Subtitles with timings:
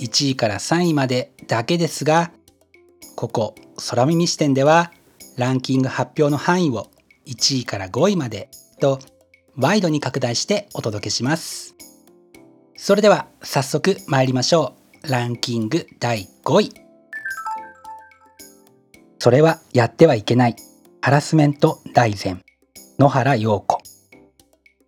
[0.00, 2.32] 1位から3位までだけですが
[3.16, 3.54] ここ
[3.88, 4.92] 空耳視点では
[5.36, 6.90] ランキング発表の範囲を
[7.26, 8.48] 1位から5位まで
[8.80, 8.98] と
[9.56, 11.74] ワイドに拡大してお届けします。
[12.76, 14.74] それでは早速参りましょ
[15.04, 15.10] う。
[15.10, 16.72] ランキング第5位。
[19.18, 20.56] それはやってはいけない。
[21.02, 22.42] ハラスメント大全。
[22.98, 23.78] 野原陽子。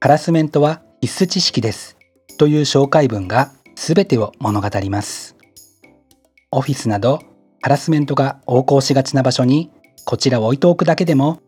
[0.00, 1.96] ハラスメントは必須知識です。
[2.38, 3.52] という紹介文が
[3.84, 5.34] 全てを物語ります。
[6.52, 7.20] オフィスなど
[7.62, 9.72] ハラスメントが横行しがちな場所に
[10.04, 11.40] こちらを置いておくだけでも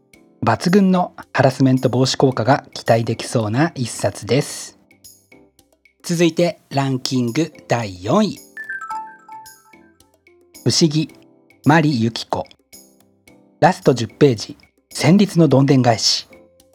[0.45, 4.81] 抜群のハラスメント防止効果が期待できそうな一冊です。
[6.03, 8.39] 続いてランキング第4位。
[10.65, 11.15] 不思議
[11.65, 12.43] マリユキコ。
[13.61, 14.59] ラスト10ページ
[14.93, 16.27] 戦慄のどんでん返し。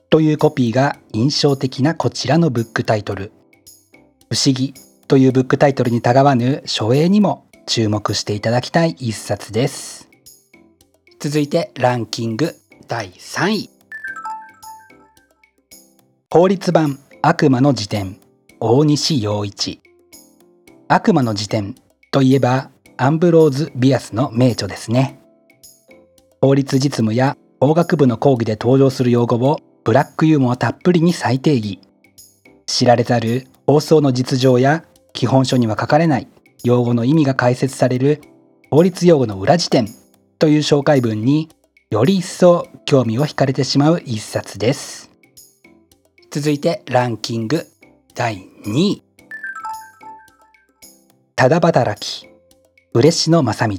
[0.09, 3.33] というコピーが印象的なこちらのブックタイトル。
[4.31, 4.73] 不思議
[5.09, 10.07] というブックタイトルにたがわぬ書影にも注目していただきたい一冊です。
[11.19, 12.53] 続いてランキング
[12.87, 13.69] 第3位。
[16.29, 18.19] 法律版悪魔の辞典
[18.59, 19.81] 大西洋一。
[20.87, 21.73] 悪魔の辞典
[22.11, 25.19] といえばアンブローズ・ビアスの名著ですね。
[26.39, 31.79] 法律実務や法学部の講義で登場する用語をブラックユーモアたっぷりに再定義。
[32.67, 34.85] 知られざる放送の実情や
[35.19, 36.29] 基本書には書かれない
[36.63, 38.21] 用語の意味が解説される
[38.71, 39.89] 法律用語の裏辞典
[40.39, 41.49] という紹介文に
[41.89, 45.11] より一層興味を惹かれてしまう一冊です。
[46.31, 47.65] 続いてランキング
[48.15, 49.03] 第2位。
[51.35, 52.25] ただ働き。
[52.93, 53.77] 嬉野正道。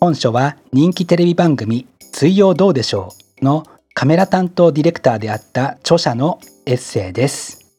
[0.00, 3.62] 本書は人気テレビ番組水曜どうでしょうの
[3.94, 7.76] カメラ担当ディレクターであった著者のエッセイです。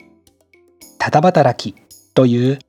[0.98, 1.89] ただ働き。
[2.14, 2.60] という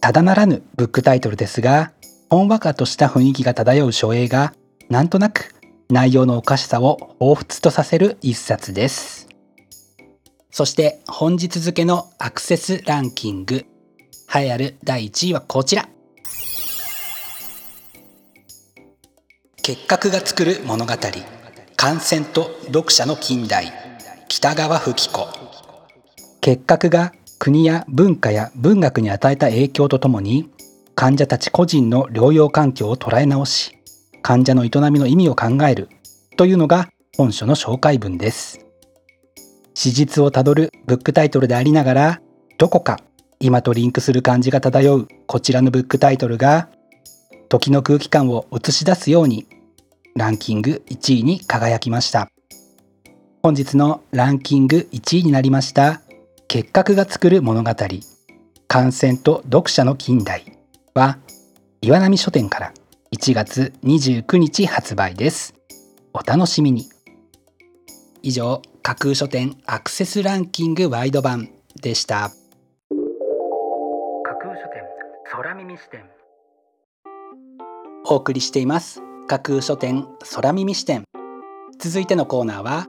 [0.00, 1.92] ただならぬブックタイトルですが
[2.30, 4.54] ほんわかとした雰囲気が漂う書影が
[4.88, 5.54] なんとなく
[5.88, 9.28] 内容のおかしさを彷彿とさせる一冊です。
[10.50, 13.66] そして本日付のアクセスランキング
[14.34, 15.88] 栄えある第1位はこちら。
[19.62, 20.92] 結核が作る物語
[21.76, 23.72] 感染と読者の近代
[24.28, 25.28] 北川吹子。
[26.40, 27.12] 結核が
[27.44, 30.48] 国や文化や文学に与えた影響とともに
[30.94, 33.76] 患者たち個人の療養環境を捉え直し
[34.22, 35.90] 患者の営みの意味を考える
[36.38, 36.88] というのが
[37.18, 38.64] 本書の紹介文です。
[39.74, 42.22] 史実をたどるブックタイトルでありながら
[42.56, 43.00] どこか
[43.40, 46.70] 今とリンクする感じが漂うこちらのブックタイトルが
[47.50, 49.46] 時の空気感を映し出すように
[50.16, 52.30] ランキング1位に輝きました。
[53.44, 56.00] 本日のランキング1位になりました
[56.54, 57.74] 結核が作る物語。
[58.68, 60.56] 感染と読者の近代。
[60.94, 61.18] は
[61.80, 62.72] 岩波書店から
[63.12, 65.52] 1月29日発売です。
[66.12, 66.88] お楽しみに。
[68.22, 71.50] 以上架空書店アクセスランキングワイド版
[71.82, 72.30] でした。
[74.22, 74.84] 架空書店
[75.32, 76.04] 空耳視点。
[78.06, 79.02] お送りしています。
[79.26, 81.02] 架空書店空耳視点。
[81.80, 82.86] 続いてのコーナーは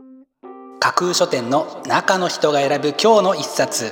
[0.85, 3.91] 架空書店の中の人が選ぶ今日の一冊。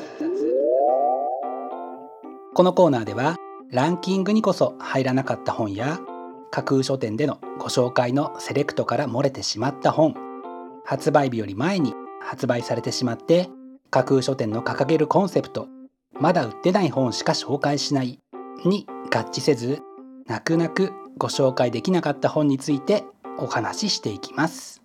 [2.54, 3.36] このコーナーでは
[3.72, 6.00] ランキングにこそ入らなかった本や
[6.52, 10.14] 架空書店でのご紹介のセレクトから漏れてしまった本
[10.86, 13.50] 発売日より前に発売されてしまって
[13.90, 15.68] 架空書店の掲げるコンセプト
[16.20, 18.20] まだ売ってない本しか紹介しない
[18.66, 19.82] に合致せず
[20.28, 23.04] 泣く泣くご紹介できなかった本について
[23.40, 24.83] お話ししていきます。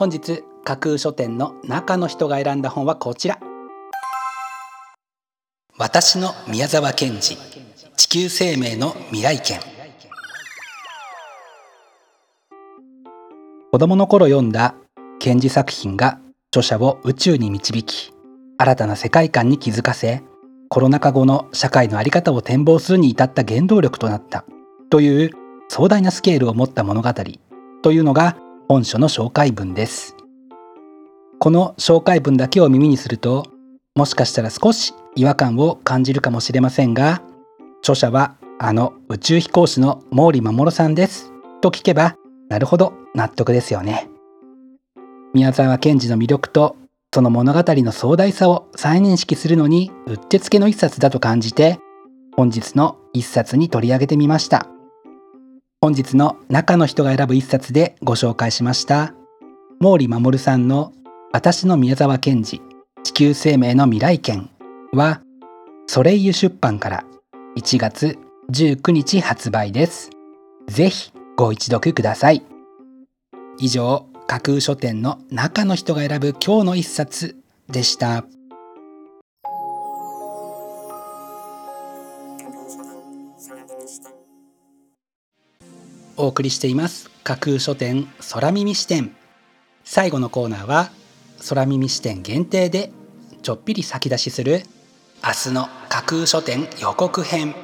[0.00, 3.38] 本日架空書店の中の人が選んだ本はこちら。
[5.76, 7.36] 私の宮沢賢治
[7.98, 9.60] 地球生命の未来圏
[13.70, 14.74] 子供の頃読んだ
[15.18, 16.18] 賢治作品が
[16.50, 18.14] 著者を宇宙に導き
[18.56, 20.22] 新たな世界観に気づかせ
[20.70, 24.46] コロナ禍後の社会の在り方を展望するに至った原動力となった
[24.88, 25.30] という
[25.68, 27.12] 壮大なスケールを持った物語
[27.82, 28.38] というのが
[28.70, 30.14] 本書の紹介文です。
[31.40, 33.48] この紹介文だけを耳にすると
[33.96, 37.20] もしかしたら少し違和感を感じるかもしれませんが
[37.80, 41.32] 著者はあの宇宙飛行士の毛利守さんです。
[41.60, 42.14] と聞けば
[42.48, 44.08] なるほど納得ですよね。
[45.34, 46.76] 宮沢賢治の魅力と
[47.12, 51.80] その物語の壮大さを再認識するのにうってつけの一冊だと感じて
[52.36, 54.68] 本日の一冊に取り上げてみました。
[55.82, 59.14] 本日の中の人が選ぶ一冊でご紹介しました。
[59.80, 60.92] 毛利守さんの
[61.32, 62.60] 私の宮沢賢治
[63.02, 64.50] 地球生命の未来圏
[64.92, 65.22] は
[65.86, 67.04] ソレイユ出版から
[67.56, 68.18] 1月
[68.52, 70.10] 19日発売です。
[70.68, 72.42] ぜひご一読ください。
[73.58, 77.36] 以上架空書店の中の人が選ぶ今日の一冊
[77.70, 78.26] でした。
[86.20, 87.10] お送りしています。
[87.24, 89.16] 架空書店空耳視点。
[89.84, 90.90] 最後のコーナーは
[91.48, 92.92] 空耳視点限定で
[93.40, 94.62] ちょっぴり先出しする
[95.24, 97.54] 明日の架空書店予告編。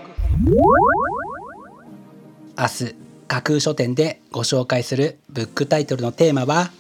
[2.59, 2.95] 明日
[3.29, 6.71] 架空書店でご紹介するブックタイトルのテーマは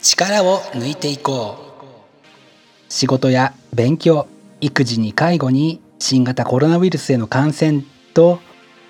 [0.00, 2.92] 力を抜いていこう。
[2.92, 4.26] 仕事や勉強
[4.62, 7.82] 育児に介護に新型コロナウイルスへの感染
[8.14, 8.38] と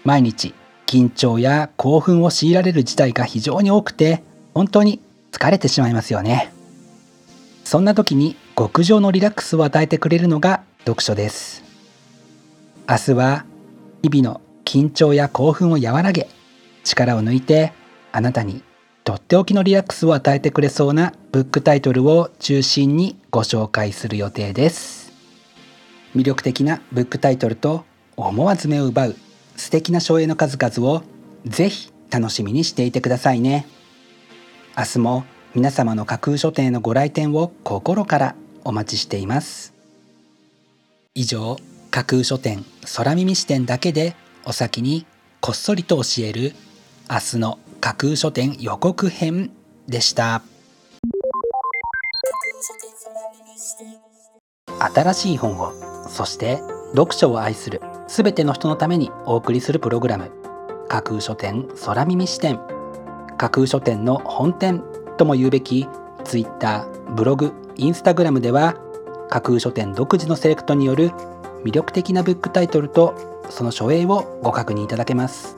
[0.04, 0.54] 毎日
[0.94, 4.22] 緊張や興奮を強いられる事態が非常に多くて
[4.54, 5.00] 本当に
[5.32, 6.52] 疲れてしまいますよね。
[7.64, 11.64] そんな時に極上のリラックスを与えてくれるのが読書です。
[12.88, 13.44] 明日は
[14.02, 16.28] 日々の緊張や興奮を和らげ
[16.84, 17.72] 力を抜いて
[18.12, 18.62] あなたに
[19.02, 25.12] とっておきのリラックスを与えてくれそうなブックタイトルを中心にご紹介する予定です。
[26.14, 27.84] 魅力的なブックタイトルと
[28.16, 29.16] 思わず目を奪う
[29.56, 31.02] 素敵な書影の数々を
[31.44, 33.66] ぜひ楽しみにしていてくださいね。
[34.76, 38.34] 明日も皆様の架空書店へのご来店を心から
[38.64, 39.72] お待ちしています。
[41.14, 41.56] 以上
[41.90, 42.64] 架空書店
[42.96, 45.06] 空耳視点だけでお先に
[45.40, 46.54] こっそりと教える
[47.08, 49.52] 明日の架空書店予告編
[49.86, 50.42] でした。
[54.94, 55.72] 新しい本を
[56.08, 56.58] そして
[56.94, 60.30] 読書を愛するすべての人のためにお送りするプログラム。
[60.88, 62.60] 架空書店空耳視点。
[63.36, 64.82] 架空書店の本店
[65.16, 65.88] とも言うべき
[66.24, 68.76] Twitter ブログインスタグラムでは
[69.30, 71.10] 架空書店独自のセレクトによる
[71.64, 75.56] 魅力的なブックタイトルとその書影をご確認いただけます。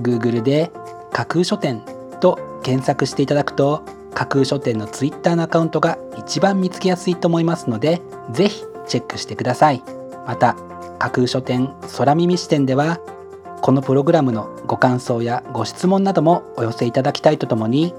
[0.00, 0.70] Google で
[1.12, 1.82] 架空書店
[2.20, 3.82] と検索していただくと
[4.14, 8.00] 架空書店の Twitter のアカウントが一番見つけやすいと思いますので
[8.30, 9.82] ぜひチェックしてください。
[10.26, 10.56] また
[11.02, 13.00] 架空書店空耳視点では
[13.60, 17.92] このプログラムのご感想やご質問などもお寄せいただきたいとともに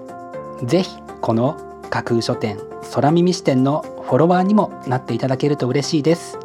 [0.63, 2.57] ぜひこの架空書店
[2.93, 6.37] 空耳視点のフォロワーにもなっていただけると嬉しいです。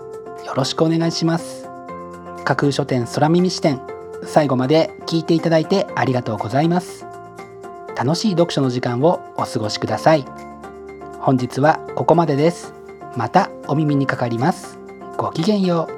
[0.44, 1.68] よろしくお願いします。
[2.44, 3.80] 架空書店空耳視点
[4.24, 7.06] 最後まで聞いていただいてありがとうございます。
[7.96, 10.24] 楽しい読書の時間をお過ごしください。
[11.20, 12.74] 本日はここまでです。
[13.16, 14.76] またお耳にかかります。
[15.16, 15.97] ごきげんよう。